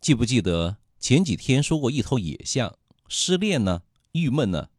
[0.00, 4.70] 记不记得前几天说过一头野象失恋呢，郁闷呢，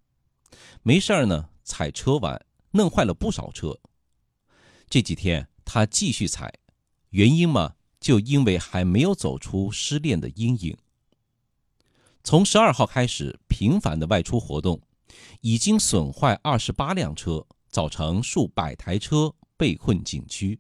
[0.82, 3.78] 没事儿呢，踩车玩，弄坏了不少车。
[4.90, 6.52] 这几天他继续踩，
[7.12, 10.76] 原因嘛，就因为还没有走出失恋的阴影。
[12.24, 14.82] 从十二号开始频繁的外出活动，
[15.42, 20.60] 已经损坏二十八辆车，造成数百台车被困景区。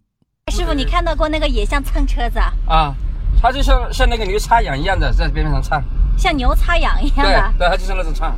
[0.52, 2.54] 师傅，你看到过那个野象蹭车子啊？
[2.68, 2.96] 啊，
[3.40, 5.82] 它就像像那个牛插秧一样的在边上蹭，
[6.18, 8.32] 像牛擦痒一样对的，对，它就是那种蹭，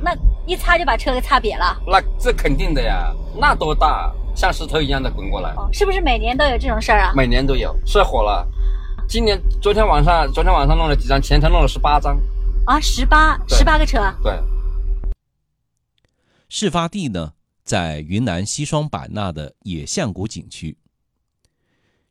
[0.00, 0.14] 那
[0.46, 1.76] 一擦就把车给擦瘪了。
[1.86, 7.12] 那这肯定的呀，那多大，像石头一样的滚过来，哦，是不是每年都有这种事儿啊？
[7.14, 8.46] 每年都有，是火了。
[9.08, 12.16] 今年昨天晚上，昨天晚上弄了几张，前天弄了十八张，
[12.66, 13.58] 啊，十八对。
[13.58, 14.38] 十八个车，对，
[16.48, 17.32] 事发地呢，
[17.64, 20.76] 在云南西双版纳的野象谷景区。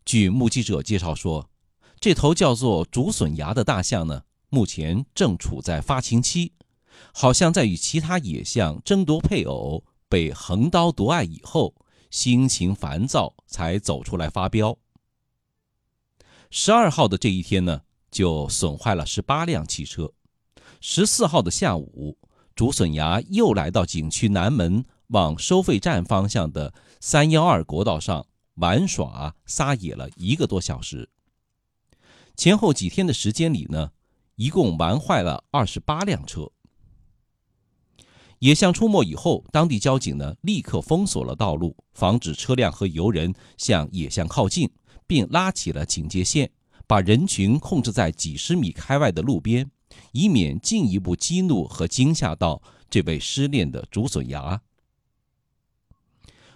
[0.05, 1.49] 据目击者介绍说，
[1.99, 6.53] 这头叫做竹笋芽的大象呢，目前正处在发情期，
[7.13, 11.75] 好像在与其他野象争夺配偶，被横刀夺爱以后，
[12.09, 14.77] 心情烦躁，才走出来发飙。
[16.49, 20.13] 十二号的这一天呢，就损坏了十八辆汽车。
[20.79, 22.17] 十四号的下午，
[22.55, 28.25] 竹笋芽又来到景区南门往收费站方向的三幺二国道上
[28.55, 31.09] 玩耍撒野了一个多小时。
[32.39, 33.91] 前后几天的时间里呢，
[34.37, 36.49] 一共玩坏了二十八辆车。
[38.37, 44.71] 野象出没以后，当地交警呢立刻封锁了道路，防止车辆和游人向野象靠近，
[45.05, 46.49] 并拉起了警戒线，
[46.87, 49.69] 把人群控制在几十米开外的路边，
[50.13, 54.61] 以免进一步激怒和惊吓到这位失恋的竹笋芽。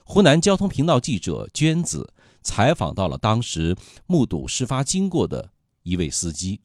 [0.05, 3.75] 湖南交通频道记者娟子采访到了当时
[4.05, 5.51] 目睹事发经过的
[5.83, 6.59] 一位司机。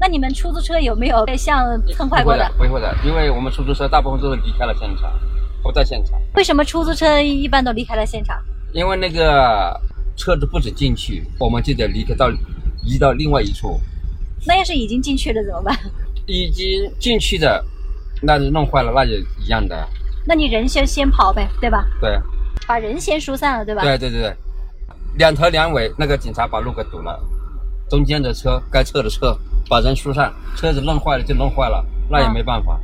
[0.00, 2.68] 那你们出租车有没有被像蹭坏过的不会的，？
[2.68, 5.12] 不会的，因为我们出租车大部分都是离开了现场，
[5.62, 8.36] 不在现场，为什么出租车一般都离开了现场？
[8.72, 9.80] 因为那个
[10.16, 12.30] 车子不止进去，我们就得离开到
[12.82, 13.78] 移到另外一处，
[14.46, 15.78] 那要是已经进去了怎么办？
[16.26, 17.64] 已经进去的，
[18.22, 19.88] 那就弄坏了，那也一样的，
[20.26, 21.86] 那你人先先跑呗，对吧？
[22.00, 22.18] 对。
[22.66, 23.82] 把人先疏散了，对吧？
[23.82, 24.36] 对对对对，
[25.18, 27.20] 两头两尾，那个警察把路给堵了，
[27.88, 32.80] 中间的车该撤的撤，把人疏散，车子弄坏了就弄坏了，那也没办法。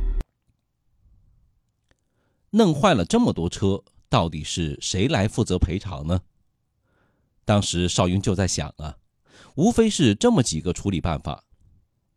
[2.51, 6.21] 弄坏了这么多车，到底是谁来负责赔偿呢？
[7.45, 8.97] 当时邵云就在想啊，
[9.55, 11.43] 无非是这么几个处理办法：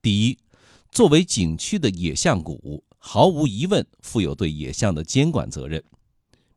[0.02, 0.38] 第一，
[0.90, 5.82] 作为景区的野象谷，毫无疑问负有对野象的监管责任，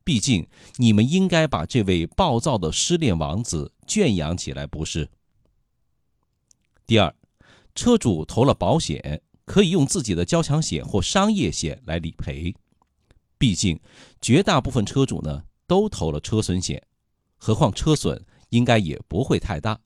[0.04, 5.10] 毕竟你们应该把这位暴躁的失恋王子圈养起来，不是？
[6.88, 7.14] 第二，
[7.76, 12.56] 车主投了保险，可以用自己的交强险或商业险来理赔。
[13.38, 13.78] 毕竟，
[14.22, 16.82] 绝大部分车主呢都投了车损险，
[17.36, 19.78] 何况车损应该也不会太大。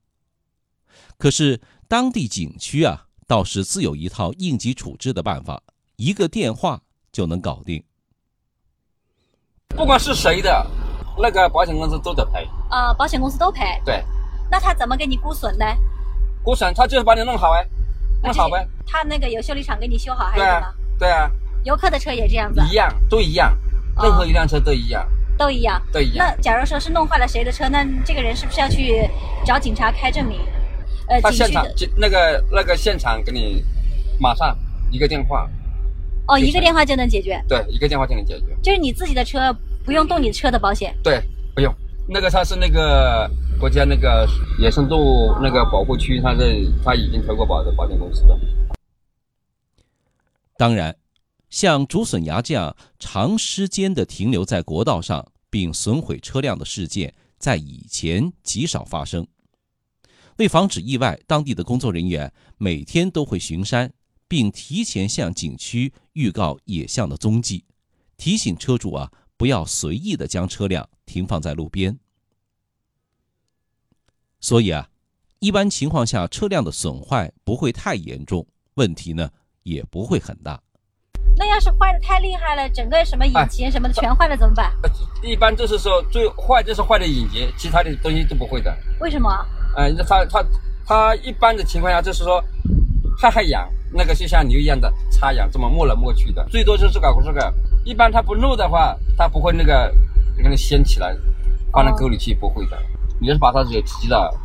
[1.18, 5.64] 可是当地景区啊，倒是自有一套应急处置的办法，
[5.96, 7.84] 一个电话就能搞定。
[9.70, 10.68] 不管是谁的，
[11.18, 12.48] 那个保险公司都得赔。
[12.70, 13.82] 啊、保险公司都赔。
[13.84, 14.04] 对，
[14.52, 15.66] 那他怎么给你估损呢？
[16.44, 17.66] 估损他就是把你弄好哎，
[18.24, 18.68] 弄好呗。
[18.86, 20.68] 他那个有修理厂给你修好还是什么？，
[21.00, 21.30] 对啊，
[21.64, 23.56] 游客的车也这样子，一样，都一样，
[23.96, 25.08] 哦任何一辆车都一样，
[25.38, 25.82] 都一样。
[25.92, 26.42] 都一样那。
[26.42, 29.10] 假如说是弄坏了谁的车，那这个人是不是要去
[29.46, 30.40] 找警察开证明？
[31.08, 33.64] 呃，他现场就那个那个现场给你
[34.20, 34.58] 马上
[34.92, 35.50] 一个电话，
[36.28, 38.46] 哦，一个电话就能解决，对，一个电话就能解决。
[38.62, 39.54] 就是你自己的车
[39.84, 40.96] 不用动你车的保险。
[41.04, 41.22] 对，
[41.54, 41.74] 不用。
[42.08, 43.30] 那个他是那个
[43.62, 44.28] 国家那个
[44.58, 48.36] 野生动物那个保护区，他是他已经投过保的保险公司的。
[50.58, 50.98] 当然，
[51.52, 59.28] 像竹笋芽这样长时间的停留在国道上并损毁车辆的事件，在以前极少发生。
[60.38, 63.94] 为防止意外，当地的工作人员每天都会巡山，
[64.28, 67.64] 并提前向景区预告野象的踪迹，
[68.18, 72.00] 提醒车主啊不要随意的将车辆停放在路边。
[74.42, 74.88] 所以啊，
[75.40, 79.30] 一般情况下车辆的损坏不会太严重，问题呢
[79.64, 80.60] 也不会很大。
[81.38, 84.74] 那要是坏的太厉害了，整个什么引擎什么的全坏了怎么办？
[84.84, 84.90] 呃
[85.24, 88.76] 一般就是说最坏就是坏的引擎，其他的东西都不会的。
[89.00, 89.30] 为什么？
[89.78, 90.44] 嗯、他他
[90.86, 92.44] 他一般的情况下就是说
[93.18, 97.54] 害害痒，那个就像牛一样的插痒，这么摸来摸去的，最多就是搞个这个。
[97.86, 99.94] 一般它不漏的话，它不会那个
[100.38, 101.16] 那个掀起来，
[101.72, 102.78] 放到沟里去，不会的。
[103.22, 104.36] 你要是把他惹急了，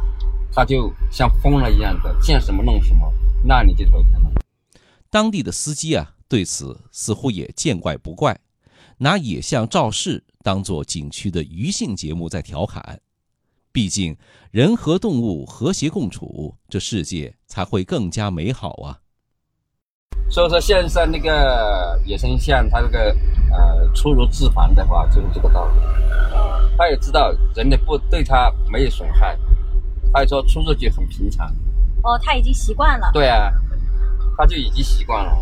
[0.52, 3.10] 他就像疯了一样的见什么弄什么，
[3.42, 4.30] 那你就头疼了。
[5.08, 8.38] 当地的司机啊，对此似乎也见怪不怪，
[8.98, 13.00] 拿野象肇事当做景区的娱性节目在调侃。
[13.72, 14.14] 毕竟
[14.50, 19.00] 人和动物和谐共处，这世界才会更加美好啊。
[20.28, 23.16] 所以说，现在那个野生象，它这个
[23.52, 26.05] 呃出入自防的话，就是这个道理。
[26.76, 29.38] 他也知道人的不对他没有损害，
[30.12, 31.46] 他也说出入就很平常。
[32.02, 33.10] 哦，他已经习惯了。
[33.12, 33.52] 对啊，
[34.36, 35.32] 他就已经习惯了。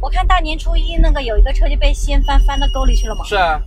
[0.00, 3.24] 我看大年初一那个有一个车就被掀翻，翻到沟里去了嘛。
[3.24, 3.60] 是啊，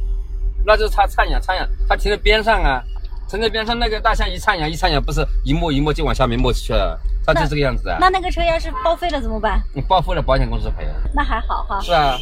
[0.65, 2.83] 那就是他唱养唱养，他停在边上啊。
[3.29, 7.97] 停在边上，那个大象一唱养一唱养，不是一没一没就往下面没去了，他就这个样子啊。
[7.99, 9.59] 那那个车要是报废了怎么办？
[9.73, 10.85] 你报废了，保险公司赔。
[11.15, 11.79] 那还好哈。
[11.81, 12.15] 是啊，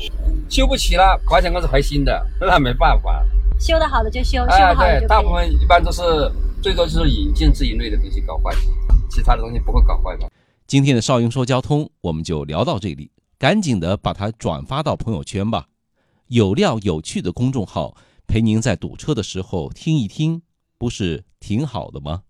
[0.47, 3.25] 修不起了，保险公司赔新的，那没办法。
[3.61, 6.01] 修的好的就修，修不好的就大部分一般都是
[6.63, 8.51] 最多就是引进这一类的东西搞坏，
[9.07, 10.27] 其他的东西不会搞坏的。
[10.65, 15.67] 今天的少英说交通，我们就聊到这里，赶紧的把它转发到朋友圈吧。
[16.27, 20.41] 有料有趣的公众号，陪您在堵车的时候听一听。
[20.79, 22.23] 不是挺好的吗？